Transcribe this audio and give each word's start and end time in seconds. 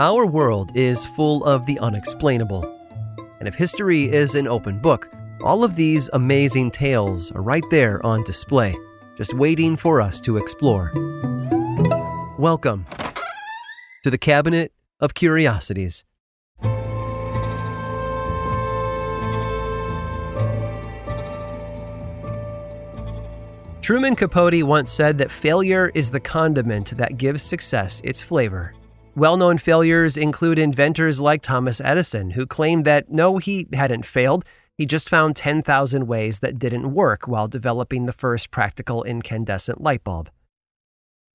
Our 0.00 0.24
world 0.24 0.74
is 0.74 1.04
full 1.04 1.44
of 1.44 1.66
the 1.66 1.78
unexplainable. 1.78 2.64
And 3.38 3.46
if 3.46 3.54
history 3.54 4.04
is 4.04 4.34
an 4.34 4.48
open 4.48 4.78
book, 4.78 5.10
all 5.42 5.62
of 5.62 5.76
these 5.76 6.08
amazing 6.14 6.70
tales 6.70 7.30
are 7.32 7.42
right 7.42 7.62
there 7.70 8.00
on 8.06 8.24
display, 8.24 8.74
just 9.18 9.34
waiting 9.34 9.76
for 9.76 10.00
us 10.00 10.18
to 10.22 10.38
explore. 10.38 10.90
Welcome 12.38 12.86
to 14.02 14.10
the 14.10 14.16
Cabinet 14.16 14.72
of 15.00 15.12
Curiosities. 15.12 16.06
Truman 23.82 24.16
Capote 24.16 24.62
once 24.62 24.90
said 24.90 25.18
that 25.18 25.30
failure 25.30 25.92
is 25.94 26.10
the 26.10 26.20
condiment 26.20 26.96
that 26.96 27.18
gives 27.18 27.42
success 27.42 28.00
its 28.02 28.22
flavor. 28.22 28.72
Well 29.16 29.36
known 29.36 29.58
failures 29.58 30.16
include 30.16 30.58
inventors 30.58 31.20
like 31.20 31.42
Thomas 31.42 31.80
Edison, 31.80 32.30
who 32.30 32.46
claimed 32.46 32.84
that 32.84 33.10
no, 33.10 33.38
he 33.38 33.66
hadn't 33.72 34.06
failed, 34.06 34.44
he 34.78 34.86
just 34.86 35.08
found 35.08 35.36
10,000 35.36 36.06
ways 36.06 36.38
that 36.38 36.58
didn't 36.58 36.94
work 36.94 37.26
while 37.26 37.48
developing 37.48 38.06
the 38.06 38.12
first 38.12 38.50
practical 38.50 39.02
incandescent 39.02 39.80
light 39.80 40.04
bulb. 40.04 40.30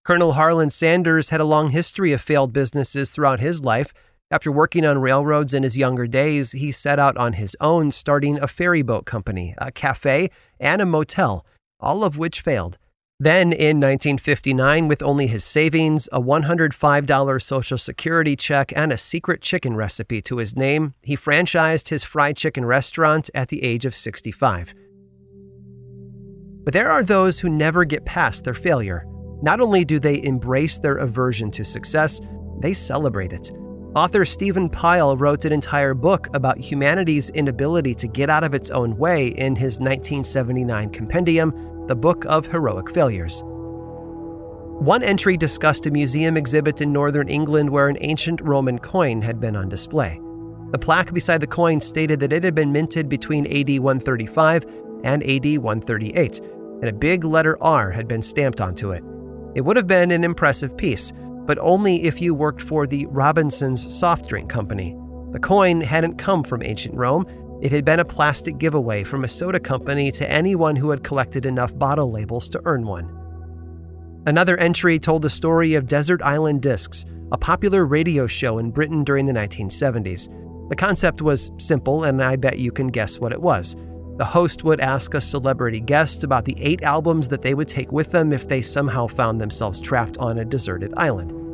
Colonel 0.06 0.34
Harlan 0.34 0.70
Sanders 0.70 1.30
had 1.30 1.42
a 1.42 1.46
long 1.46 1.70
history 1.70 2.14
of 2.14 2.22
failed 2.22 2.54
businesses 2.54 3.10
throughout 3.12 3.40
his 3.40 3.62
life. 3.62 3.94
After 4.32 4.52
working 4.52 4.86
on 4.86 5.00
railroads 5.00 5.54
in 5.54 5.64
his 5.64 5.78
younger 5.78 6.08
days, 6.08 6.54
he 6.54 6.72
set 6.72 6.98
out 6.98 7.18
on 7.18 7.34
his 7.34 7.58
own, 7.60 7.92
starting 7.92 8.40
a 8.40 8.48
ferry 8.48 8.84
boat 8.84 9.06
company, 9.06 9.54
a 9.58 9.72
cafe, 9.72 10.30
and 10.60 10.82
a 10.82 10.86
motel, 10.86 11.46
all 11.80 12.04
of 12.04 12.18
which 12.18 12.42
failed. 12.42 12.78
Then, 13.20 13.54
in 13.54 13.80
1959, 13.80 14.90
with 14.90 15.02
only 15.02 15.28
his 15.28 15.46
savings, 15.46 16.10
a 16.12 16.20
$105 16.20 17.42
Social 17.42 17.78
Security 17.78 18.36
check, 18.36 18.74
and 18.76 18.92
a 18.92 18.98
secret 18.98 19.42
chicken 19.42 19.74
recipe 19.74 20.22
to 20.24 20.38
his 20.38 20.58
name, 20.58 20.94
he 21.02 21.16
franchised 21.16 21.88
his 21.88 22.04
fried 22.04 22.36
chicken 22.36 22.66
restaurant 22.66 23.30
at 23.34 23.48
the 23.48 23.64
age 23.64 23.86
of 23.86 23.96
65. 23.96 24.74
But 26.66 26.74
there 26.74 26.92
are 26.92 27.04
those 27.04 27.40
who 27.40 27.48
never 27.48 27.86
get 27.86 28.04
past 28.04 28.44
their 28.44 28.54
failure. 28.54 29.06
Not 29.42 29.62
only 29.62 29.86
do 29.86 29.98
they 29.98 30.22
embrace 30.22 30.80
their 30.80 30.98
aversion 30.98 31.52
to 31.52 31.64
success, 31.64 32.20
they 32.60 32.74
celebrate 32.74 33.32
it. 33.32 33.50
Author 33.96 34.26
Stephen 34.26 34.70
Pile 34.70 35.16
wrote 35.16 35.46
an 35.46 35.54
entire 35.54 35.94
book 35.94 36.28
about 36.36 36.58
humanity's 36.58 37.30
inability 37.30 37.96
to 37.96 38.10
get 38.10 38.30
out 38.30 38.44
of 38.44 38.54
its 38.54 38.70
own 38.72 38.98
way 38.98 39.28
in 39.28 39.56
his 39.56 39.80
1979 39.80 40.90
compendium, 40.90 41.54
the 41.88 41.96
Book 41.96 42.26
of 42.26 42.48
Heroic 42.48 42.90
Failures. 42.90 43.44
One 43.46 45.04
entry 45.04 45.38
discussed 45.38 45.86
a 45.86 45.92
museum 45.92 46.36
exhibit 46.36 46.82
in 46.82 46.92
northern 46.92 47.28
England 47.28 47.70
where 47.70 47.88
an 47.88 47.98
ancient 48.02 48.42
Roman 48.42 48.80
coin 48.80 49.22
had 49.22 49.40
been 49.40 49.56
on 49.56 49.70
display. 49.70 50.20
The 50.72 50.80
plaque 50.80 51.14
beside 51.14 51.42
the 51.42 51.48
coin 51.48 51.80
stated 51.80 52.20
that 52.22 52.34
it 52.34 52.44
had 52.44 52.56
been 52.56 52.72
minted 52.72 53.08
between 53.08 53.46
AD 53.46 53.80
135 53.80 54.66
and 55.04 55.24
AD 55.24 55.60
138, 55.60 56.40
and 56.40 56.86
a 56.86 56.94
big 56.94 57.24
letter 57.24 57.56
R 57.62 57.92
had 57.92 58.08
been 58.08 58.24
stamped 58.24 58.62
onto 58.62 58.92
it. 58.92 59.04
It 59.54 59.62
would 59.62 59.78
have 59.78 59.88
been 59.88 60.10
an 60.10 60.24
impressive 60.24 60.76
piece, 60.76 61.14
but 61.46 61.60
only 61.60 62.04
if 62.04 62.20
you 62.20 62.34
worked 62.34 62.64
for 62.64 62.88
the 62.88 63.06
Robinson's 63.06 63.96
soft 63.96 64.28
drink 64.28 64.50
company. 64.50 64.98
The 65.34 65.40
coin 65.40 65.82
hadn't 65.82 66.18
come 66.18 66.44
from 66.44 66.64
ancient 66.64 66.96
Rome, 66.96 67.28
it 67.62 67.72
had 67.72 67.86
been 67.86 68.00
a 68.00 68.06
plastic 68.06 68.58
giveaway 68.58 69.04
from 69.04 69.24
a 69.24 69.28
soda 69.28 69.60
company 69.60 70.12
to 70.12 70.30
anyone 70.30 70.76
who 70.76 70.90
had 70.90 71.04
collected 71.04 71.46
enough 71.46 71.78
bottle 71.78 72.12
labels 72.12 72.50
to 72.50 72.62
earn 72.66 72.86
one. 72.86 73.10
Another 74.28 74.58
entry 74.58 75.00
told 75.00 75.22
the 75.22 75.30
story 75.30 75.76
of 75.76 75.88
Desert 75.88 76.22
Island 76.22 76.62
Discs, 76.62 77.06
a 77.32 77.38
popular 77.38 77.86
radio 77.86 78.28
show 78.28 78.58
in 78.58 78.72
Britain 78.72 79.04
during 79.04 79.26
the 79.26 79.34
1970s. 79.34 80.30
The 80.70 80.76
concept 80.76 81.22
was 81.22 81.52
simple, 81.58 82.04
and 82.04 82.24
I 82.24 82.36
bet 82.36 82.60
you 82.60 82.72
can 82.72 82.88
guess 82.88 83.20
what 83.20 83.32
it 83.32 83.42
was. 83.42 83.76
The 84.18 84.26
host 84.26 84.64
would 84.64 84.80
ask 84.80 85.14
a 85.14 85.22
celebrity 85.22 85.80
guest 85.80 86.24
about 86.24 86.46
the 86.46 86.56
eight 86.60 86.82
albums 86.82 87.28
that 87.28 87.42
they 87.42 87.54
would 87.54 87.68
take 87.68 87.92
with 87.92 88.12
them 88.12 88.34
if 88.34 88.48
they 88.48 88.62
somehow 88.62 89.08
found 89.08 89.40
themselves 89.40 89.80
trapped 89.80 90.18
on 90.18 90.40
a 90.40 90.46
deserted 90.46 90.94
island. 90.98 91.45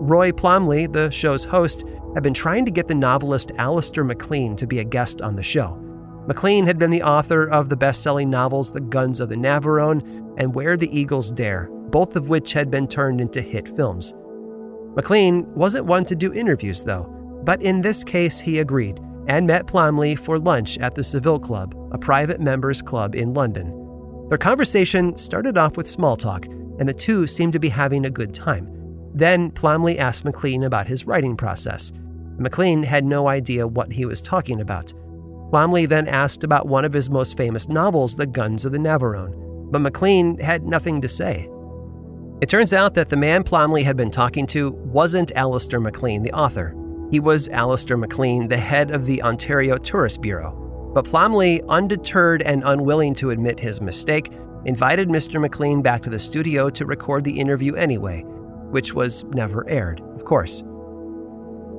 Roy 0.00 0.30
Plomley, 0.30 0.90
the 0.90 1.10
show's 1.10 1.44
host, 1.44 1.84
had 2.14 2.22
been 2.22 2.34
trying 2.34 2.64
to 2.64 2.70
get 2.70 2.86
the 2.86 2.94
novelist 2.94 3.52
Alistair 3.58 4.04
MacLean 4.04 4.54
to 4.56 4.66
be 4.66 4.78
a 4.78 4.84
guest 4.84 5.20
on 5.20 5.34
the 5.34 5.42
show. 5.42 5.76
MacLean 6.28 6.66
had 6.66 6.78
been 6.78 6.90
the 6.90 7.02
author 7.02 7.48
of 7.48 7.68
the 7.68 7.76
best 7.76 8.02
selling 8.02 8.30
novels 8.30 8.70
The 8.70 8.80
Guns 8.80 9.18
of 9.18 9.28
the 9.28 9.34
Navarone 9.34 10.34
and 10.38 10.54
Where 10.54 10.76
the 10.76 10.96
Eagles 10.96 11.32
Dare, 11.32 11.68
both 11.90 12.16
of 12.16 12.28
which 12.28 12.52
had 12.52 12.70
been 12.70 12.86
turned 12.86 13.20
into 13.20 13.42
hit 13.42 13.74
films. 13.76 14.14
MacLean 14.94 15.52
wasn't 15.54 15.86
one 15.86 16.04
to 16.04 16.14
do 16.14 16.32
interviews, 16.32 16.84
though, 16.84 17.04
but 17.44 17.60
in 17.60 17.80
this 17.80 18.04
case 18.04 18.38
he 18.38 18.60
agreed 18.60 19.00
and 19.26 19.46
met 19.46 19.66
Plomley 19.66 20.16
for 20.16 20.38
lunch 20.38 20.78
at 20.78 20.94
the 20.94 21.04
Savile 21.04 21.40
Club, 21.40 21.74
a 21.92 21.98
private 21.98 22.40
members 22.40 22.82
club 22.82 23.14
in 23.14 23.34
London. 23.34 23.74
Their 24.28 24.38
conversation 24.38 25.16
started 25.16 25.58
off 25.58 25.76
with 25.76 25.88
small 25.88 26.16
talk, 26.16 26.46
and 26.46 26.88
the 26.88 26.94
two 26.94 27.26
seemed 27.26 27.52
to 27.54 27.58
be 27.58 27.68
having 27.68 28.06
a 28.06 28.10
good 28.10 28.32
time. 28.32 28.77
Then 29.14 29.50
Plomley 29.50 29.98
asked 29.98 30.24
McLean 30.24 30.62
about 30.62 30.86
his 30.86 31.06
writing 31.06 31.36
process. 31.36 31.92
McLean 32.38 32.82
had 32.82 33.04
no 33.04 33.28
idea 33.28 33.66
what 33.66 33.92
he 33.92 34.06
was 34.06 34.22
talking 34.22 34.60
about. 34.60 34.92
Plomley 35.50 35.88
then 35.88 36.06
asked 36.06 36.44
about 36.44 36.68
one 36.68 36.84
of 36.84 36.92
his 36.92 37.10
most 37.10 37.36
famous 37.36 37.68
novels, 37.68 38.16
The 38.16 38.26
Guns 38.26 38.64
of 38.64 38.72
the 38.72 38.78
Navarone, 38.78 39.70
but 39.70 39.80
McLean 39.80 40.38
had 40.38 40.64
nothing 40.64 41.00
to 41.00 41.08
say. 41.08 41.48
It 42.40 42.48
turns 42.48 42.72
out 42.72 42.94
that 42.94 43.08
the 43.08 43.16
man 43.16 43.42
Plomley 43.42 43.82
had 43.82 43.96
been 43.96 44.10
talking 44.10 44.46
to 44.48 44.70
wasn't 44.70 45.32
Alistair 45.34 45.80
MacLean, 45.80 46.22
the 46.22 46.32
author. 46.32 46.76
He 47.10 47.18
was 47.18 47.48
Alistair 47.48 47.96
McLean, 47.96 48.48
the 48.48 48.56
head 48.56 48.90
of 48.90 49.06
the 49.06 49.22
Ontario 49.22 49.76
Tourist 49.78 50.20
Bureau. 50.20 50.52
But 50.94 51.06
Plomley, 51.06 51.62
undeterred 51.68 52.42
and 52.42 52.62
unwilling 52.64 53.14
to 53.16 53.30
admit 53.30 53.58
his 53.58 53.80
mistake, 53.80 54.30
invited 54.66 55.08
Mr. 55.08 55.40
McLean 55.40 55.82
back 55.82 56.02
to 56.02 56.10
the 56.10 56.18
studio 56.18 56.70
to 56.70 56.86
record 56.86 57.24
the 57.24 57.40
interview 57.40 57.74
anyway, 57.74 58.24
which 58.70 58.94
was 58.94 59.24
never 59.24 59.68
aired, 59.68 60.00
of 60.14 60.24
course. 60.24 60.62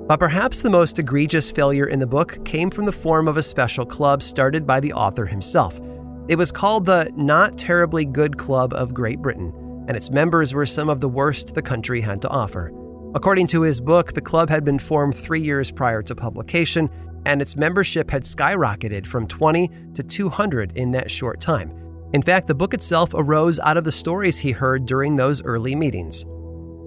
But 0.08 0.20
perhaps 0.20 0.62
the 0.62 0.72
most 0.72 0.98
egregious 0.98 1.52
failure 1.52 1.86
in 1.86 2.00
the 2.00 2.08
book 2.08 2.44
came 2.44 2.72
from 2.72 2.86
the 2.86 2.92
form 2.92 3.28
of 3.28 3.38
a 3.38 3.44
special 3.44 3.86
club 3.86 4.24
started 4.24 4.66
by 4.66 4.80
the 4.80 4.94
author 4.94 5.26
himself. 5.26 5.80
It 6.28 6.38
was 6.38 6.52
called 6.52 6.86
the 6.86 7.12
Not 7.16 7.58
Terribly 7.58 8.06
Good 8.06 8.38
Club 8.38 8.74
of 8.74 8.94
Great 8.94 9.20
Britain, 9.20 9.54
and 9.88 9.96
its 9.96 10.10
members 10.10 10.54
were 10.54 10.66
some 10.66 10.90
of 10.90 11.00
the 11.00 11.10
worst 11.10 11.54
the 11.54 11.62
country 11.62 12.02
had 12.02 12.22
to 12.24 12.30
offer. 12.30 12.74
According 13.16 13.48
to 13.48 13.62
his 13.62 13.82
book, 13.82 14.14
the 14.14 14.22
club 14.22 14.50
had 14.50 14.64
been 14.64 14.80
formed 14.80 15.16
three 15.16 15.42
years 15.42 15.72
prior 15.72 16.02
to 16.04 16.16
publication, 16.16 16.90
and 17.26 17.42
its 17.42 17.56
membership 17.56 18.10
had 18.10 18.24
skyrocketed 18.24 19.06
from 19.06 19.28
20 19.28 19.70
to 19.96 20.04
200 20.04 20.72
in 20.76 20.92
that 20.92 21.10
short 21.10 21.42
time. 21.42 21.72
In 22.14 22.22
fact, 22.22 22.48
the 22.48 22.56
book 22.56 22.74
itself 22.74 23.12
arose 23.14 23.60
out 23.60 23.78
of 23.78 23.84
the 23.84 23.92
stories 23.92 24.38
he 24.38 24.52
heard 24.52 24.86
during 24.86 25.16
those 25.16 25.44
early 25.44 25.76
meetings. 25.76 26.26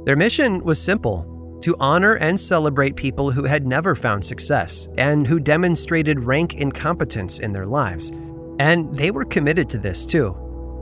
Their 0.05 0.17
mission 0.17 0.65
was 0.65 0.81
simple 0.81 1.59
to 1.63 1.77
honor 1.79 2.15
and 2.15 2.39
celebrate 2.39 2.97
people 2.97 3.31
who 3.31 3.45
had 3.45 3.67
never 3.67 3.95
found 3.95 4.25
success 4.25 4.89
and 4.99 5.27
who 5.27 5.39
demonstrated 5.39 6.25
rank 6.25 6.55
incompetence 6.55 7.39
in 7.39 7.53
their 7.53 7.67
lives. 7.67 8.11
And 8.59 8.97
they 8.97 9.13
were 9.13 9.25
committed 9.25 9.69
to 9.71 9.79
this 9.79 10.05
too. 10.05 10.37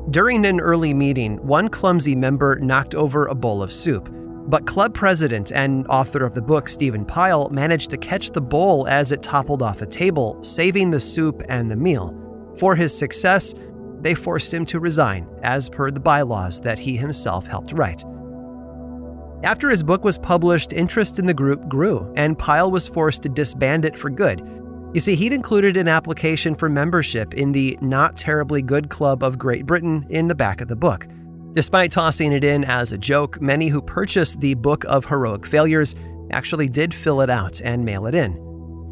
During 0.09 0.47
an 0.47 0.59
early 0.59 0.95
meeting, 0.95 1.37
one 1.47 1.69
clumsy 1.69 2.15
member 2.15 2.59
knocked 2.61 2.95
over 2.95 3.27
a 3.27 3.35
bowl 3.35 3.63
of 3.63 3.71
soup, 3.71 4.09
but 4.47 4.67
club 4.67 4.95
president 4.95 5.53
and 5.53 5.87
author 5.89 6.25
of 6.25 6.33
the 6.33 6.41
book, 6.41 6.67
Stephen 6.67 7.05
Pile, 7.05 7.51
managed 7.51 7.91
to 7.91 7.99
catch 7.99 8.31
the 8.31 8.41
bowl 8.41 8.89
as 8.89 9.13
it 9.13 9.23
toppled 9.23 9.63
off 9.63 9.81
the 9.81 9.87
table, 9.87 10.43
saving 10.43 10.91
the 10.91 10.99
soup 10.99 11.43
and 11.51 11.71
the 11.71 11.77
meal. 11.77 12.17
For 12.57 12.75
his 12.75 12.97
success, 12.97 13.55
they 14.01 14.15
forced 14.15 14.53
him 14.53 14.65
to 14.67 14.81
resign, 14.81 15.29
as 15.43 15.69
per 15.69 15.91
the 15.91 16.01
bylaws 16.01 16.59
that 16.61 16.79
he 16.79 16.97
himself 16.97 17.47
helped 17.47 17.73
write. 17.73 18.03
After 19.43 19.71
his 19.71 19.83
book 19.83 20.05
was 20.05 20.19
published, 20.19 20.75
interest 20.75 21.19
in 21.19 21.25
the 21.25 21.33
group 21.33 21.67
grew, 21.67 22.13
and 22.15 22.39
Pile 22.39 22.71
was 22.71 22.87
forced 22.87 23.23
to 23.23 23.31
disband 23.31 23.87
it 23.87 23.97
for 23.97 24.11
good. 24.11 24.47
You 24.93 25.01
see, 25.01 25.15
he'd 25.15 25.33
included 25.33 25.79
an 25.79 25.89
application 25.89 26.55
for 26.55 26.69
membership 26.69 27.33
in 27.33 27.53
the 27.53 27.79
Not 27.81 28.19
Terribly 28.19 28.61
Good 28.61 28.91
Club 28.91 29.23
of 29.23 29.39
Great 29.39 29.65
Britain 29.65 30.05
in 30.11 30.29
the 30.29 30.35
back 30.35 30.61
of 30.61 30.69
the 30.69 30.77
book. 30.77 31.07
Despite 31.55 31.91
tossing 31.91 32.33
it 32.33 32.45
in 32.45 32.65
as 32.65 32.93
a 32.93 32.99
joke, 32.99 33.41
many 33.41 33.69
who 33.69 33.81
purchased 33.81 34.41
the 34.41 34.55
Book 34.55 34.85
of 34.85 35.07
Heroic 35.07 35.47
Failures 35.47 35.95
actually 36.33 36.69
did 36.69 36.93
fill 36.93 37.23
it 37.23 37.31
out 37.31 37.63
and 37.65 37.85
mail 37.85 38.07
it 38.07 38.15
in. 38.15 38.35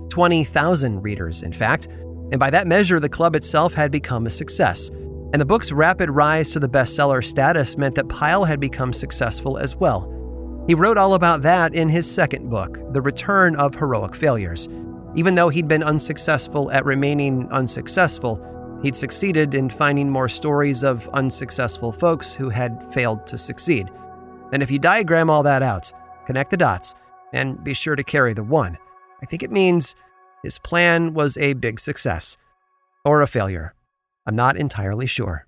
20,000 0.08 1.02
readers, 1.02 1.42
in 1.42 1.52
fact, 1.52 1.88
and 2.30 2.38
by 2.38 2.48
that 2.48 2.66
measure, 2.66 2.98
the 2.98 3.08
club 3.08 3.36
itself 3.36 3.74
had 3.74 3.90
become 3.90 4.24
a 4.24 4.30
success. 4.30 4.88
And 5.32 5.40
the 5.42 5.46
book's 5.46 5.72
rapid 5.72 6.10
rise 6.10 6.50
to 6.52 6.58
the 6.58 6.68
bestseller 6.68 7.22
status 7.22 7.76
meant 7.76 7.96
that 7.96 8.08
Pile 8.08 8.44
had 8.44 8.60
become 8.60 8.94
successful 8.94 9.58
as 9.58 9.76
well. 9.76 10.14
He 10.68 10.74
wrote 10.74 10.98
all 10.98 11.14
about 11.14 11.40
that 11.42 11.74
in 11.74 11.88
his 11.88 12.08
second 12.08 12.50
book, 12.50 12.78
The 12.92 13.00
Return 13.00 13.56
of 13.56 13.74
Heroic 13.74 14.14
Failures. 14.14 14.68
Even 15.14 15.34
though 15.34 15.48
he'd 15.48 15.66
been 15.66 15.82
unsuccessful 15.82 16.70
at 16.72 16.84
remaining 16.84 17.48
unsuccessful, 17.50 18.38
he'd 18.82 18.94
succeeded 18.94 19.54
in 19.54 19.70
finding 19.70 20.10
more 20.10 20.28
stories 20.28 20.84
of 20.84 21.08
unsuccessful 21.14 21.90
folks 21.90 22.34
who 22.34 22.50
had 22.50 22.86
failed 22.92 23.26
to 23.28 23.38
succeed. 23.38 23.88
And 24.52 24.62
if 24.62 24.70
you 24.70 24.78
diagram 24.78 25.30
all 25.30 25.42
that 25.42 25.62
out, 25.62 25.90
connect 26.26 26.50
the 26.50 26.58
dots, 26.58 26.94
and 27.32 27.64
be 27.64 27.72
sure 27.72 27.96
to 27.96 28.04
carry 28.04 28.34
the 28.34 28.44
one, 28.44 28.76
I 29.22 29.26
think 29.26 29.42
it 29.42 29.50
means 29.50 29.96
his 30.42 30.58
plan 30.58 31.14
was 31.14 31.38
a 31.38 31.54
big 31.54 31.80
success 31.80 32.36
or 33.06 33.22
a 33.22 33.26
failure. 33.26 33.72
I'm 34.26 34.36
not 34.36 34.58
entirely 34.58 35.06
sure. 35.06 35.47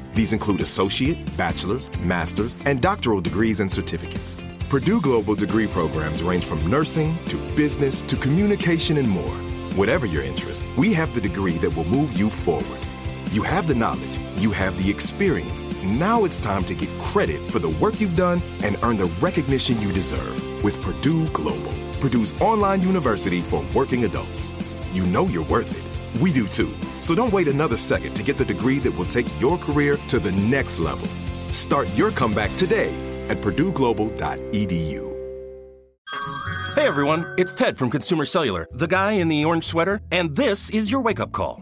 These 0.13 0.33
include 0.33 0.61
associate, 0.61 1.17
bachelor's, 1.37 1.89
master's, 1.99 2.57
and 2.65 2.81
doctoral 2.81 3.21
degrees 3.21 3.59
and 3.59 3.71
certificates. 3.71 4.37
Purdue 4.69 5.01
Global 5.01 5.35
degree 5.35 5.67
programs 5.67 6.23
range 6.23 6.45
from 6.45 6.65
nursing 6.69 7.17
to 7.25 7.37
business 7.55 8.01
to 8.01 8.15
communication 8.15 8.97
and 8.97 9.09
more. 9.09 9.35
Whatever 9.75 10.05
your 10.05 10.23
interest, 10.23 10.65
we 10.77 10.93
have 10.93 11.13
the 11.13 11.21
degree 11.21 11.57
that 11.57 11.75
will 11.75 11.85
move 11.85 12.17
you 12.17 12.29
forward. 12.29 12.79
You 13.31 13.43
have 13.43 13.67
the 13.67 13.75
knowledge, 13.75 14.17
you 14.35 14.51
have 14.51 14.81
the 14.83 14.89
experience. 14.89 15.63
Now 15.83 16.25
it's 16.25 16.39
time 16.39 16.65
to 16.65 16.75
get 16.75 16.89
credit 16.99 17.49
for 17.49 17.59
the 17.59 17.69
work 17.69 18.01
you've 18.01 18.17
done 18.17 18.41
and 18.63 18.77
earn 18.83 18.97
the 18.97 19.11
recognition 19.21 19.79
you 19.81 19.91
deserve 19.93 20.63
with 20.63 20.81
Purdue 20.81 21.27
Global. 21.29 21.73
Purdue's 22.01 22.33
online 22.41 22.81
university 22.81 23.41
for 23.41 23.63
working 23.73 24.03
adults. 24.03 24.51
You 24.91 25.05
know 25.05 25.27
you're 25.27 25.45
worth 25.45 25.71
it. 25.71 26.21
We 26.21 26.33
do 26.33 26.47
too. 26.47 26.73
So 27.01 27.15
don't 27.15 27.33
wait 27.33 27.47
another 27.47 27.77
second 27.77 28.15
to 28.15 28.23
get 28.23 28.37
the 28.37 28.45
degree 28.45 28.79
that 28.79 28.91
will 28.91 29.05
take 29.05 29.27
your 29.41 29.57
career 29.57 29.97
to 30.07 30.19
the 30.19 30.31
next 30.31 30.79
level. 30.79 31.07
Start 31.51 31.87
your 31.97 32.11
comeback 32.11 32.55
today 32.55 32.93
at 33.27 33.37
purdueglobal.edu. 33.37 35.11
Hey 36.75 36.87
everyone, 36.87 37.25
it's 37.37 37.53
Ted 37.53 37.77
from 37.77 37.89
Consumer 37.89 38.23
Cellular, 38.23 38.65
the 38.71 38.87
guy 38.87 39.11
in 39.13 39.27
the 39.27 39.43
orange 39.43 39.65
sweater, 39.65 39.99
and 40.11 40.33
this 40.33 40.69
is 40.69 40.89
your 40.89 41.01
wake 41.01 41.19
up 41.19 41.33
call. 41.33 41.61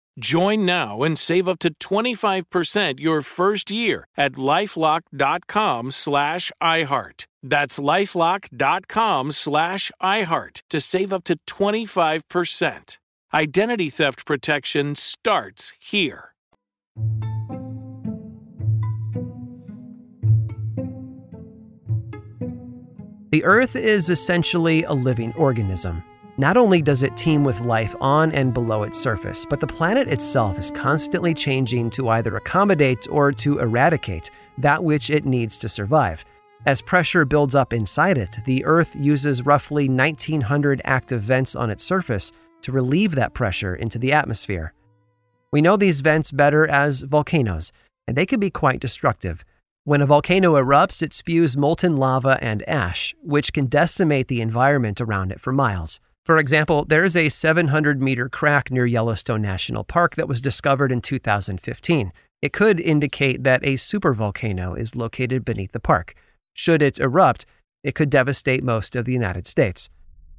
Join 0.19 0.65
now 0.65 1.03
and 1.03 1.17
save 1.17 1.47
up 1.47 1.59
to 1.59 1.73
25% 1.75 2.99
your 2.99 3.21
first 3.21 3.71
year 3.71 4.05
at 4.17 4.33
lifelock.com 4.33 5.91
slash 5.91 6.51
iHeart. 6.61 7.25
That's 7.41 7.79
lifelock.com 7.79 9.31
slash 9.31 9.91
iHeart 10.01 10.61
to 10.69 10.81
save 10.81 11.13
up 11.13 11.23
to 11.25 11.37
25%. 11.47 12.97
Identity 13.33 13.89
theft 13.89 14.25
protection 14.25 14.95
starts 14.95 15.71
here. 15.79 16.31
The 23.31 23.45
Earth 23.45 23.77
is 23.77 24.09
essentially 24.09 24.83
a 24.83 24.91
living 24.91 25.31
organism. 25.37 26.03
Not 26.41 26.57
only 26.57 26.81
does 26.81 27.03
it 27.03 27.15
teem 27.15 27.43
with 27.43 27.61
life 27.61 27.95
on 28.01 28.31
and 28.31 28.51
below 28.51 28.81
its 28.81 28.97
surface, 28.97 29.45
but 29.45 29.59
the 29.59 29.67
planet 29.67 30.07
itself 30.07 30.57
is 30.57 30.71
constantly 30.71 31.35
changing 31.35 31.91
to 31.91 32.09
either 32.09 32.35
accommodate 32.35 33.07
or 33.11 33.31
to 33.33 33.59
eradicate 33.59 34.31
that 34.57 34.83
which 34.83 35.11
it 35.11 35.23
needs 35.23 35.55
to 35.59 35.69
survive. 35.69 36.25
As 36.65 36.81
pressure 36.81 37.25
builds 37.25 37.53
up 37.53 37.73
inside 37.73 38.17
it, 38.17 38.39
the 38.45 38.65
Earth 38.65 38.95
uses 38.95 39.45
roughly 39.45 39.87
1,900 39.87 40.81
active 40.83 41.21
vents 41.21 41.55
on 41.55 41.69
its 41.69 41.83
surface 41.83 42.31
to 42.63 42.71
relieve 42.71 43.13
that 43.13 43.35
pressure 43.35 43.75
into 43.75 43.99
the 43.99 44.11
atmosphere. 44.11 44.73
We 45.51 45.61
know 45.61 45.77
these 45.77 46.01
vents 46.01 46.31
better 46.31 46.67
as 46.67 47.03
volcanoes, 47.03 47.71
and 48.07 48.17
they 48.17 48.25
can 48.25 48.39
be 48.39 48.49
quite 48.49 48.79
destructive. 48.79 49.45
When 49.83 50.01
a 50.01 50.07
volcano 50.07 50.55
erupts, 50.55 51.03
it 51.03 51.13
spews 51.13 51.55
molten 51.55 51.97
lava 51.97 52.39
and 52.41 52.67
ash, 52.67 53.13
which 53.21 53.53
can 53.53 53.67
decimate 53.67 54.27
the 54.27 54.41
environment 54.41 54.99
around 54.99 55.31
it 55.31 55.39
for 55.39 55.53
miles. 55.53 55.99
For 56.23 56.37
example, 56.37 56.85
there 56.85 57.03
is 57.03 57.15
a 57.15 57.29
700 57.29 58.01
meter 58.01 58.29
crack 58.29 58.69
near 58.69 58.85
Yellowstone 58.85 59.41
National 59.41 59.83
Park 59.83 60.15
that 60.15 60.27
was 60.27 60.39
discovered 60.39 60.91
in 60.91 61.01
2015. 61.01 62.13
It 62.41 62.53
could 62.53 62.79
indicate 62.79 63.43
that 63.43 63.63
a 63.63 63.73
supervolcano 63.73 64.77
is 64.77 64.95
located 64.95 65.43
beneath 65.43 65.71
the 65.71 65.79
park. 65.79 66.13
Should 66.53 66.83
it 66.83 66.99
erupt, 66.99 67.45
it 67.83 67.95
could 67.95 68.11
devastate 68.11 68.63
most 68.63 68.95
of 68.95 69.05
the 69.05 69.13
United 69.13 69.47
States. 69.47 69.89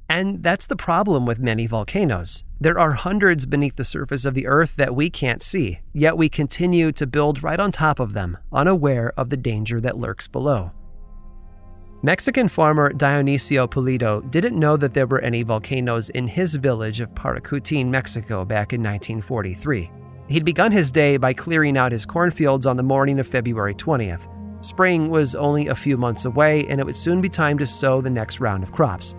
And 0.09 0.43
that's 0.43 0.67
the 0.67 0.75
problem 0.75 1.25
with 1.25 1.39
many 1.39 1.67
volcanoes. 1.67 2.43
There 2.61 2.79
are 2.79 2.93
hundreds 2.93 3.45
beneath 3.45 3.75
the 3.75 3.83
surface 3.83 4.25
of 4.25 4.35
the 4.35 4.47
Earth 4.47 4.75
that 4.77 4.95
we 4.95 5.09
can't 5.09 5.41
see, 5.41 5.79
yet 5.93 6.17
we 6.17 6.29
continue 6.29 6.91
to 6.93 7.07
build 7.07 7.43
right 7.43 7.59
on 7.59 7.71
top 7.71 7.99
of 7.99 8.13
them, 8.13 8.37
unaware 8.51 9.11
of 9.17 9.29
the 9.29 9.37
danger 9.37 9.81
that 9.81 9.97
lurks 9.97 10.27
below. 10.27 10.71
Mexican 12.05 12.49
farmer 12.49 12.91
Dionisio 12.91 13.65
Pulido 13.65 14.29
didn't 14.29 14.59
know 14.59 14.75
that 14.75 14.93
there 14.93 15.07
were 15.07 15.21
any 15.21 15.41
volcanoes 15.41 16.09
in 16.09 16.27
his 16.27 16.55
village 16.55 16.99
of 16.99 17.15
Paricutin, 17.15 17.87
Mexico 17.87 18.43
back 18.43 18.73
in 18.73 18.83
1943. 18.83 19.89
He'd 20.27 20.43
begun 20.43 20.73
his 20.73 20.91
day 20.91 21.15
by 21.15 21.31
clearing 21.31 21.77
out 21.77 21.93
his 21.93 22.05
cornfields 22.05 22.65
on 22.65 22.75
the 22.75 22.83
morning 22.83 23.19
of 23.21 23.27
February 23.27 23.73
20th. 23.73 24.27
Spring 24.65 25.11
was 25.11 25.33
only 25.33 25.67
a 25.67 25.75
few 25.75 25.95
months 25.95 26.25
away, 26.25 26.67
and 26.67 26.81
it 26.81 26.85
would 26.85 26.97
soon 26.97 27.21
be 27.21 27.29
time 27.29 27.57
to 27.57 27.65
sow 27.65 28.01
the 28.01 28.09
next 28.09 28.41
round 28.41 28.63
of 28.63 28.73
crops. 28.73 29.15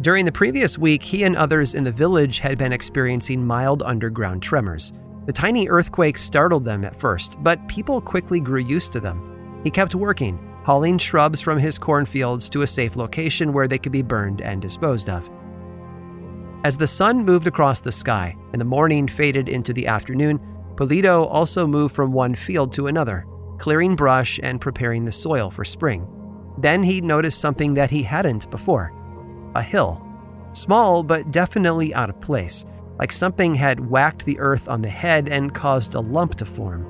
During 0.00 0.24
the 0.24 0.32
previous 0.32 0.78
week, 0.78 1.02
he 1.02 1.24
and 1.24 1.36
others 1.36 1.74
in 1.74 1.84
the 1.84 1.92
village 1.92 2.38
had 2.38 2.56
been 2.56 2.72
experiencing 2.72 3.46
mild 3.46 3.82
underground 3.82 4.42
tremors. 4.42 4.94
The 5.26 5.32
tiny 5.34 5.68
earthquakes 5.68 6.22
startled 6.22 6.64
them 6.64 6.86
at 6.86 6.98
first, 6.98 7.36
but 7.42 7.68
people 7.68 8.00
quickly 8.00 8.40
grew 8.40 8.62
used 8.62 8.92
to 8.92 9.00
them. 9.00 9.60
He 9.62 9.70
kept 9.70 9.94
working, 9.94 10.38
hauling 10.68 10.98
shrubs 10.98 11.40
from 11.40 11.58
his 11.58 11.78
cornfields 11.78 12.46
to 12.46 12.60
a 12.60 12.66
safe 12.66 12.94
location 12.94 13.54
where 13.54 13.66
they 13.66 13.78
could 13.78 13.90
be 13.90 14.02
burned 14.02 14.42
and 14.42 14.60
disposed 14.60 15.08
of. 15.08 15.30
As 16.62 16.76
the 16.76 16.86
sun 16.86 17.24
moved 17.24 17.46
across 17.46 17.80
the 17.80 17.90
sky 17.90 18.36
and 18.52 18.60
the 18.60 18.66
morning 18.66 19.08
faded 19.08 19.48
into 19.48 19.72
the 19.72 19.86
afternoon, 19.86 20.38
Pulido 20.74 21.24
also 21.24 21.66
moved 21.66 21.94
from 21.94 22.12
one 22.12 22.34
field 22.34 22.70
to 22.74 22.86
another, 22.86 23.24
clearing 23.56 23.96
brush 23.96 24.38
and 24.42 24.60
preparing 24.60 25.06
the 25.06 25.10
soil 25.10 25.50
for 25.50 25.64
spring. 25.64 26.06
Then 26.58 26.82
he 26.82 27.00
noticed 27.00 27.40
something 27.40 27.72
that 27.72 27.88
he 27.88 28.02
hadn't 28.02 28.50
before 28.50 28.92
a 29.54 29.62
hill. 29.62 30.06
Small, 30.52 31.02
but 31.02 31.30
definitely 31.30 31.94
out 31.94 32.10
of 32.10 32.20
place, 32.20 32.66
like 32.98 33.10
something 33.10 33.54
had 33.54 33.88
whacked 33.88 34.26
the 34.26 34.38
earth 34.38 34.68
on 34.68 34.82
the 34.82 34.90
head 34.90 35.30
and 35.30 35.54
caused 35.54 35.94
a 35.94 36.00
lump 36.00 36.34
to 36.34 36.44
form. 36.44 36.84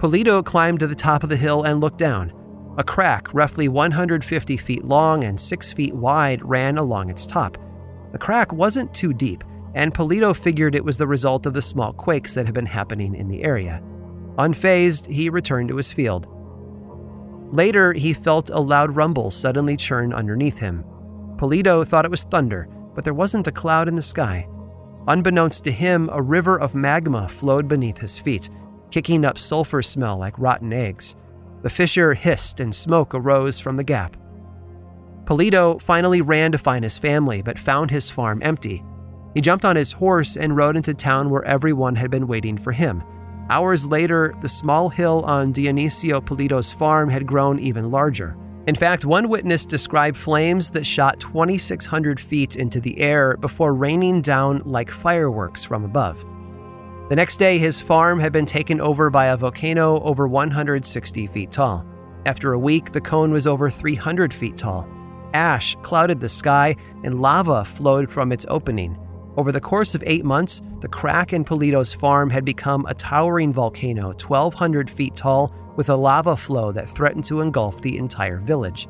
Pulido 0.00 0.44
climbed 0.44 0.80
to 0.80 0.88
the 0.88 0.96
top 0.96 1.22
of 1.22 1.28
the 1.28 1.36
hill 1.36 1.62
and 1.62 1.80
looked 1.80 1.98
down. 1.98 2.32
A 2.80 2.82
crack, 2.82 3.28
roughly 3.34 3.68
150 3.68 4.56
feet 4.56 4.86
long 4.86 5.24
and 5.24 5.38
6 5.38 5.72
feet 5.74 5.94
wide, 5.94 6.42
ran 6.42 6.78
along 6.78 7.10
its 7.10 7.26
top. 7.26 7.58
The 8.12 8.18
crack 8.18 8.54
wasn't 8.54 8.94
too 8.94 9.12
deep, 9.12 9.44
and 9.74 9.92
Pulido 9.92 10.34
figured 10.34 10.74
it 10.74 10.82
was 10.82 10.96
the 10.96 11.06
result 11.06 11.44
of 11.44 11.52
the 11.52 11.60
small 11.60 11.92
quakes 11.92 12.32
that 12.32 12.46
had 12.46 12.54
been 12.54 12.64
happening 12.64 13.14
in 13.14 13.28
the 13.28 13.44
area. 13.44 13.82
Unfazed, 14.38 15.06
he 15.08 15.28
returned 15.28 15.68
to 15.68 15.76
his 15.76 15.92
field. 15.92 16.26
Later, 17.52 17.92
he 17.92 18.14
felt 18.14 18.48
a 18.48 18.58
loud 18.58 18.96
rumble 18.96 19.30
suddenly 19.30 19.76
churn 19.76 20.14
underneath 20.14 20.56
him. 20.56 20.82
Pulido 21.36 21.86
thought 21.86 22.06
it 22.06 22.10
was 22.10 22.22
thunder, 22.22 22.66
but 22.94 23.04
there 23.04 23.12
wasn't 23.12 23.46
a 23.46 23.52
cloud 23.52 23.88
in 23.88 23.94
the 23.94 24.00
sky. 24.00 24.48
Unbeknownst 25.06 25.64
to 25.64 25.70
him, 25.70 26.08
a 26.14 26.22
river 26.22 26.58
of 26.58 26.74
magma 26.74 27.28
flowed 27.28 27.68
beneath 27.68 27.98
his 27.98 28.18
feet, 28.18 28.48
kicking 28.90 29.26
up 29.26 29.36
sulfur 29.36 29.82
smell 29.82 30.16
like 30.16 30.38
rotten 30.38 30.72
eggs. 30.72 31.14
The 31.62 31.70
fissure 31.70 32.14
hissed 32.14 32.60
and 32.60 32.74
smoke 32.74 33.14
arose 33.14 33.60
from 33.60 33.76
the 33.76 33.84
gap. 33.84 34.16
Pulido 35.24 35.80
finally 35.80 36.22
ran 36.22 36.52
to 36.52 36.58
find 36.58 36.82
his 36.82 36.98
family, 36.98 37.42
but 37.42 37.58
found 37.58 37.90
his 37.90 38.10
farm 38.10 38.40
empty. 38.42 38.82
He 39.34 39.40
jumped 39.40 39.64
on 39.64 39.76
his 39.76 39.92
horse 39.92 40.36
and 40.36 40.56
rode 40.56 40.76
into 40.76 40.94
town 40.94 41.30
where 41.30 41.44
everyone 41.44 41.94
had 41.94 42.10
been 42.10 42.26
waiting 42.26 42.58
for 42.58 42.72
him. 42.72 43.02
Hours 43.48 43.86
later, 43.86 44.34
the 44.40 44.48
small 44.48 44.88
hill 44.88 45.22
on 45.24 45.52
Dionisio 45.52 46.20
Pulido's 46.20 46.72
farm 46.72 47.08
had 47.08 47.26
grown 47.26 47.58
even 47.58 47.90
larger. 47.90 48.36
In 48.66 48.74
fact, 48.74 49.04
one 49.04 49.28
witness 49.28 49.64
described 49.64 50.16
flames 50.16 50.70
that 50.70 50.86
shot 50.86 51.18
2,600 51.20 52.20
feet 52.20 52.56
into 52.56 52.80
the 52.80 52.98
air 53.00 53.36
before 53.36 53.74
raining 53.74 54.22
down 54.22 54.62
like 54.64 54.90
fireworks 54.90 55.64
from 55.64 55.84
above. 55.84 56.24
The 57.10 57.16
next 57.16 57.38
day, 57.38 57.58
his 57.58 57.80
farm 57.80 58.20
had 58.20 58.32
been 58.32 58.46
taken 58.46 58.80
over 58.80 59.10
by 59.10 59.26
a 59.26 59.36
volcano 59.36 60.00
over 60.02 60.28
160 60.28 61.26
feet 61.26 61.50
tall. 61.50 61.84
After 62.24 62.52
a 62.52 62.58
week, 62.58 62.92
the 62.92 63.00
cone 63.00 63.32
was 63.32 63.48
over 63.48 63.68
300 63.68 64.32
feet 64.32 64.56
tall. 64.56 64.88
Ash 65.34 65.74
clouded 65.82 66.20
the 66.20 66.28
sky, 66.28 66.76
and 67.02 67.20
lava 67.20 67.64
flowed 67.64 68.12
from 68.12 68.30
its 68.30 68.46
opening. 68.48 68.96
Over 69.36 69.50
the 69.50 69.60
course 69.60 69.96
of 69.96 70.04
eight 70.06 70.24
months, 70.24 70.62
the 70.78 70.86
crack 70.86 71.32
in 71.32 71.42
Pulido's 71.42 71.92
farm 71.92 72.30
had 72.30 72.44
become 72.44 72.86
a 72.86 72.94
towering 72.94 73.52
volcano 73.52 74.12
1,200 74.12 74.88
feet 74.88 75.16
tall 75.16 75.52
with 75.74 75.88
a 75.88 75.96
lava 75.96 76.36
flow 76.36 76.70
that 76.70 76.88
threatened 76.88 77.24
to 77.24 77.40
engulf 77.40 77.80
the 77.80 77.98
entire 77.98 78.38
village. 78.38 78.86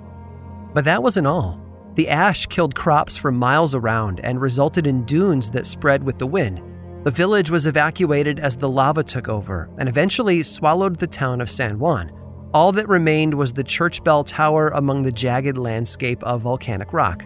But 0.74 0.84
that 0.84 1.02
wasn't 1.02 1.26
all. 1.26 1.58
The 1.94 2.10
ash 2.10 2.44
killed 2.44 2.74
crops 2.74 3.16
for 3.16 3.32
miles 3.32 3.74
around 3.74 4.20
and 4.22 4.42
resulted 4.42 4.86
in 4.86 5.06
dunes 5.06 5.48
that 5.50 5.64
spread 5.64 6.04
with 6.04 6.18
the 6.18 6.26
wind, 6.26 6.60
the 7.02 7.10
village 7.10 7.50
was 7.50 7.66
evacuated 7.66 8.38
as 8.38 8.56
the 8.56 8.68
lava 8.68 9.02
took 9.02 9.28
over 9.28 9.70
and 9.78 9.88
eventually 9.88 10.42
swallowed 10.42 10.98
the 10.98 11.06
town 11.06 11.40
of 11.40 11.48
San 11.48 11.78
Juan. 11.78 12.12
All 12.52 12.72
that 12.72 12.88
remained 12.88 13.32
was 13.32 13.52
the 13.52 13.64
church 13.64 14.04
bell 14.04 14.22
tower 14.22 14.68
among 14.68 15.02
the 15.02 15.12
jagged 15.12 15.56
landscape 15.56 16.22
of 16.24 16.42
volcanic 16.42 16.92
rock. 16.92 17.24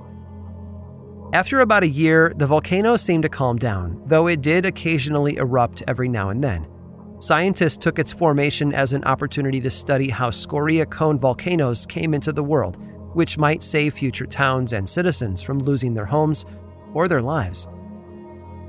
After 1.33 1.59
about 1.61 1.83
a 1.83 1.89
year, 1.89 2.33
the 2.37 2.47
volcano 2.47 2.95
seemed 2.95 3.25
to 3.25 3.29
calm 3.29 3.57
down, 3.57 4.01
though 4.07 4.29
it 4.29 4.43
did 4.43 4.65
occasionally 4.65 5.39
erupt 5.39 5.83
every 5.89 6.09
now 6.09 6.29
and 6.29 6.45
then. 6.45 6.69
Scientists 7.19 7.77
took 7.77 7.99
its 7.99 8.13
formation 8.13 8.73
as 8.73 8.93
an 8.93 9.03
opportunity 9.05 9.61
to 9.61 9.71
study 9.71 10.09
how 10.09 10.31
scoria 10.31 10.87
cone 10.87 11.19
volcanoes 11.19 11.85
came 11.87 12.15
into 12.15 12.33
the 12.33 12.45
world, 12.45 12.79
which 13.15 13.39
might 13.39 13.63
save 13.63 13.95
future 13.95 14.27
towns 14.27 14.73
and 14.73 14.89
citizens 14.89 15.43
from 15.43 15.59
losing 15.59 15.95
their 15.95 16.05
homes 16.05 16.45
or 16.93 17.09
their 17.09 17.23
lives. 17.23 17.67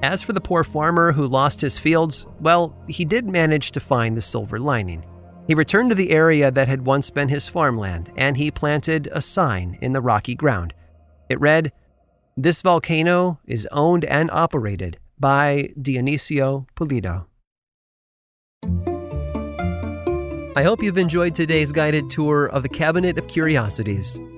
As 0.05 0.21
for 0.21 0.33
the 0.33 0.39
poor 0.39 0.63
farmer 0.63 1.11
who 1.11 1.25
lost 1.25 1.59
his 1.59 1.79
fields, 1.79 2.27
well, 2.39 2.77
he 2.87 3.05
did 3.05 3.27
manage 3.27 3.71
to 3.71 3.79
find 3.79 4.15
the 4.15 4.21
silver 4.21 4.59
lining. 4.59 5.03
He 5.47 5.55
returned 5.55 5.89
to 5.89 5.95
the 5.95 6.11
area 6.11 6.51
that 6.51 6.67
had 6.67 6.85
once 6.85 7.09
been 7.09 7.27
his 7.27 7.49
farmland 7.49 8.11
and 8.15 8.37
he 8.37 8.51
planted 8.51 9.09
a 9.11 9.19
sign 9.19 9.79
in 9.81 9.93
the 9.93 10.01
rocky 10.01 10.35
ground. 10.35 10.75
It 11.27 11.39
read, 11.39 11.71
This 12.37 12.61
volcano 12.61 13.39
is 13.47 13.67
owned 13.71 14.05
and 14.05 14.29
operated 14.29 14.99
by 15.19 15.69
Dionisio 15.81 16.67
Pulido. 16.75 17.25
I 20.55 20.61
hope 20.61 20.83
you've 20.83 20.99
enjoyed 20.99 21.33
today's 21.33 21.71
guided 21.71 22.11
tour 22.11 22.45
of 22.45 22.61
the 22.61 22.69
Cabinet 22.69 23.17
of 23.17 23.27
Curiosities. 23.27 24.19